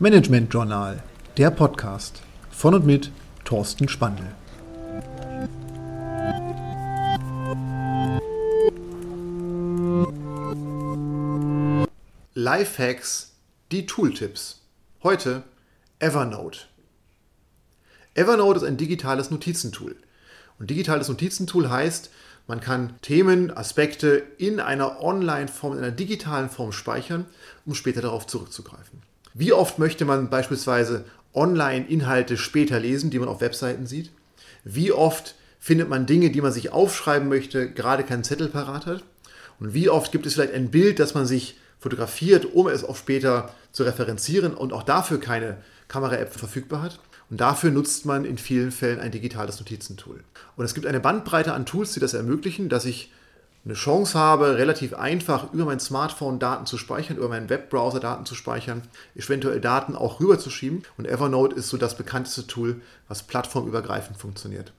[0.00, 1.02] Management Journal,
[1.38, 3.10] der Podcast von und mit
[3.44, 4.22] Thorsten Spandl.
[12.34, 13.32] Lifehacks,
[13.72, 14.60] die Tooltips.
[15.02, 15.42] Heute
[15.98, 16.60] Evernote.
[18.14, 19.96] Evernote ist ein digitales Notizentool.
[20.60, 22.10] Und digitales Notizentool heißt,
[22.46, 27.26] man kann Themen, Aspekte in einer Online-Form, in einer digitalen Form speichern,
[27.66, 29.07] um später darauf zurückzugreifen.
[29.34, 34.10] Wie oft möchte man beispielsweise Online-Inhalte später lesen, die man auf Webseiten sieht?
[34.64, 39.04] Wie oft findet man Dinge, die man sich aufschreiben möchte, gerade keinen Zettel parat hat?
[39.60, 42.96] Und wie oft gibt es vielleicht ein Bild, das man sich fotografiert, um es auch
[42.96, 45.58] später zu referenzieren und auch dafür keine
[45.88, 47.00] Kamera-App verfügbar hat?
[47.30, 50.24] Und dafür nutzt man in vielen Fällen ein digitales Notizentool.
[50.56, 53.12] Und es gibt eine Bandbreite an Tools, die das ermöglichen, dass ich
[53.68, 58.24] eine Chance habe, relativ einfach über mein Smartphone Daten zu speichern, über meinen Webbrowser Daten
[58.24, 58.80] zu speichern,
[59.14, 60.84] eventuell Daten auch rüberzuschieben.
[60.96, 64.72] Und Evernote ist so das bekannteste Tool, was plattformübergreifend funktioniert.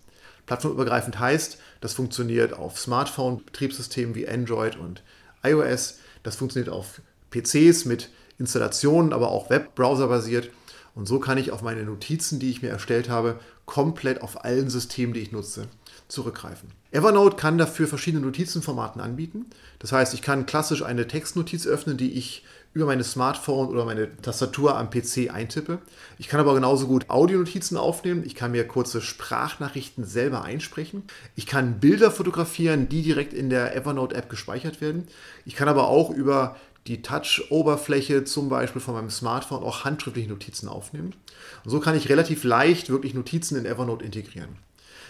[0.48, 5.04] Plattformübergreifend heißt, das funktioniert auf Smartphone-Betriebssystemen wie Android und
[5.44, 6.00] iOS.
[6.24, 10.50] Das funktioniert auf PCs mit Installationen, aber auch Webbrowser basiert.
[10.96, 14.72] Und so kann ich auf meine Notizen, die ich mir erstellt habe, komplett auf allen
[14.72, 15.68] Systemen, die ich nutze,
[16.10, 16.70] zurückgreifen.
[16.92, 19.46] Evernote kann dafür verschiedene Notizenformaten anbieten.
[19.78, 22.44] Das heißt, ich kann klassisch eine Textnotiz öffnen, die ich
[22.74, 25.80] über meine Smartphone oder meine Tastatur am PC eintippe.
[26.18, 28.24] Ich kann aber genauso gut Audionotizen aufnehmen.
[28.26, 31.04] Ich kann mir kurze Sprachnachrichten selber einsprechen.
[31.36, 35.08] Ich kann Bilder fotografieren, die direkt in der Evernote-App gespeichert werden.
[35.46, 36.58] Ich kann aber auch über
[36.88, 41.16] die Touch-Oberfläche zum Beispiel von meinem Smartphone auch handschriftliche Notizen aufnehmen.
[41.64, 44.58] Und so kann ich relativ leicht wirklich Notizen in Evernote integrieren.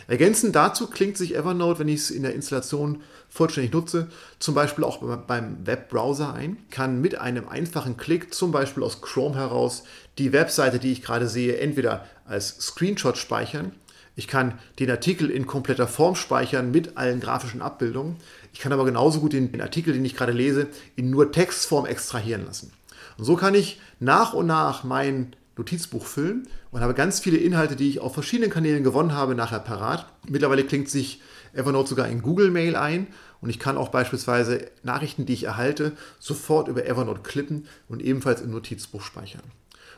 [0.07, 4.07] Ergänzend dazu klingt sich Evernote, wenn ich es in der Installation vollständig nutze,
[4.39, 9.35] zum Beispiel auch beim Webbrowser ein, kann mit einem einfachen Klick, zum Beispiel aus Chrome
[9.35, 9.83] heraus,
[10.17, 13.73] die Webseite, die ich gerade sehe, entweder als Screenshot speichern
[14.19, 18.17] ich kann den Artikel in kompletter Form speichern mit allen grafischen Abbildungen.
[18.51, 20.67] Ich kann aber genauso gut den, Artikel, den ich gerade lese,
[20.97, 22.73] in nur Textform extrahieren lassen.
[23.17, 27.75] Und so kann ich nach und nach mein Notizbuch füllen und habe ganz viele Inhalte,
[27.75, 30.11] die ich auf verschiedenen Kanälen gewonnen habe, nachher parat.
[30.27, 31.21] Mittlerweile klingt sich
[31.53, 33.07] Evernote sogar in Google Mail ein
[33.41, 38.41] und ich kann auch beispielsweise Nachrichten, die ich erhalte, sofort über Evernote klippen und ebenfalls
[38.41, 39.43] im Notizbuch speichern.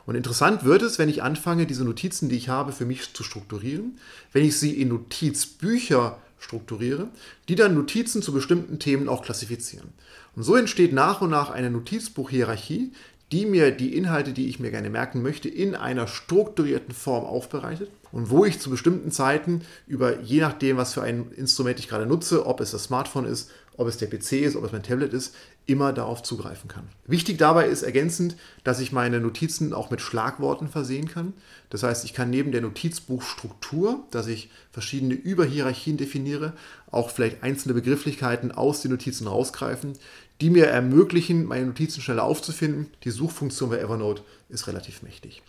[0.06, 3.24] Und interessant wird es, wenn ich anfange, diese Notizen, die ich habe, für mich zu
[3.24, 4.00] strukturieren,
[4.34, 7.08] wenn ich sie in Notizbücher strukturiere,
[7.48, 9.90] die dann Notizen zu bestimmten Themen auch klassifizieren.
[10.36, 12.94] Und so entsteht nach und nach eine Notizbuchhierarchie,
[13.32, 17.90] die mir die Inhalte, die ich mir gerne merken möchte, in einer strukturierten Form aufbereitet
[18.12, 22.06] und wo ich zu bestimmten Zeiten über, je nachdem, was für ein Instrument ich gerade
[22.06, 25.14] nutze, ob es das Smartphone ist, ob es der PC ist, ob es mein Tablet
[25.14, 25.34] ist,
[25.66, 26.90] immer darauf zugreifen kann.
[27.06, 31.34] Wichtig dabei ist ergänzend, dass ich meine Notizen auch mit Schlagworten versehen kann.
[31.70, 36.54] Das heißt, ich kann neben der Notizbuchstruktur, dass ich verschiedene Überhierarchien definiere,
[36.90, 39.94] auch vielleicht einzelne Begrifflichkeiten aus den Notizen rausgreifen,
[40.42, 42.88] die mir ermöglichen, meine Notizen schneller aufzufinden.
[43.04, 45.44] Die Suchfunktion bei Evernote ist relativ mächtig.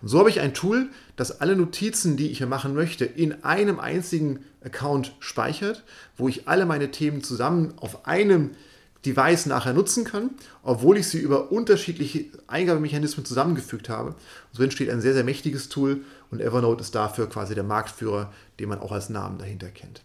[0.00, 3.44] Und so habe ich ein Tool, das alle Notizen, die ich hier machen möchte, in
[3.44, 5.84] einem einzigen Account speichert,
[6.16, 8.52] wo ich alle meine Themen zusammen auf einem
[9.04, 10.30] Device nachher nutzen kann,
[10.62, 14.10] obwohl ich sie über unterschiedliche Eingabemechanismen zusammengefügt habe.
[14.10, 14.16] Und
[14.52, 18.68] so entsteht ein sehr, sehr mächtiges Tool und Evernote ist dafür quasi der Marktführer, den
[18.68, 20.02] man auch als Namen dahinter kennt.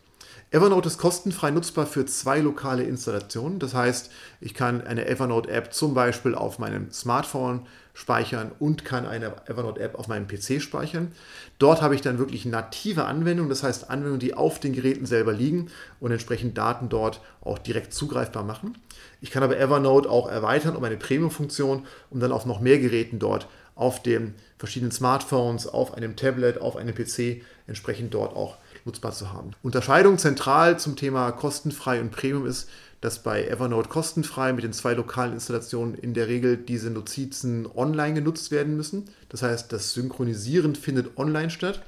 [0.49, 3.59] Evernote ist kostenfrei nutzbar für zwei lokale Installationen.
[3.59, 9.33] Das heißt, ich kann eine Evernote-App zum Beispiel auf meinem Smartphone speichern und kann eine
[9.47, 11.11] Evernote-App auf meinem PC speichern.
[11.59, 15.31] Dort habe ich dann wirklich native Anwendungen, das heißt Anwendungen, die auf den Geräten selber
[15.31, 15.69] liegen
[15.99, 18.77] und entsprechend Daten dort auch direkt zugreifbar machen.
[19.21, 23.19] Ich kann aber Evernote auch erweitern um eine Premium-Funktion, um dann auf noch mehr Geräten
[23.19, 29.11] dort auf den verschiedenen Smartphones, auf einem Tablet, auf einem PC entsprechend dort auch nutzbar
[29.11, 29.51] zu haben.
[29.63, 32.69] Unterscheidung zentral zum Thema kostenfrei und Premium ist,
[33.01, 38.13] dass bei Evernote kostenfrei mit den zwei lokalen Installationen in der Regel diese Notizen online
[38.13, 39.09] genutzt werden müssen.
[39.29, 41.81] Das heißt, das Synchronisieren findet online statt.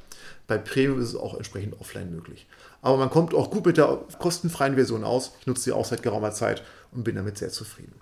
[0.48, 2.48] Bei Premium ist es auch entsprechend offline möglich.
[2.82, 5.34] Aber man kommt auch gut mit der kostenfreien Version aus.
[5.40, 7.94] Ich nutze sie auch seit geraumer Zeit und bin damit sehr zufrieden.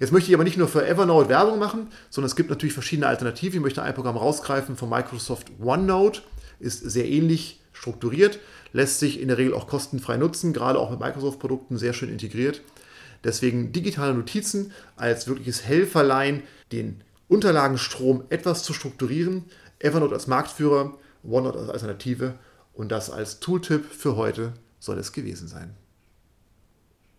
[0.00, 3.08] Jetzt möchte ich aber nicht nur für Evernote Werbung machen, sondern es gibt natürlich verschiedene
[3.08, 3.58] Alternativen.
[3.58, 6.22] Ich möchte ein Programm rausgreifen von Microsoft OneNote.
[6.60, 8.40] Ist sehr ähnlich strukturiert,
[8.72, 12.60] lässt sich in der Regel auch kostenfrei nutzen, gerade auch mit Microsoft-Produkten sehr schön integriert.
[13.24, 16.42] Deswegen digitale Notizen als wirkliches Helferlein,
[16.72, 19.44] den Unterlagenstrom etwas zu strukturieren.
[19.78, 22.34] Evernote als Marktführer, OneNote als Alternative
[22.74, 25.74] und das als Tooltip für heute soll es gewesen sein.